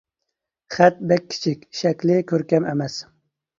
[0.75, 3.01] خەت بەك كىچىك، شەكلى كۆركەم ئەمەس.